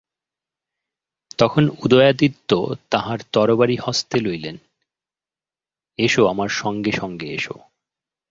তখন 1.39 1.63
উদয়াদিত্য 1.85 2.49
তাঁহার 2.89 3.19
তরবারি 3.31 3.75
হস্তে 3.75 4.17
লইলেন, 4.19 4.57
এস 5.99 6.13
আমার 6.29 6.49
সঙ্গে 6.61 6.91
সঙ্গে 6.91 7.27
এস। 7.33 7.45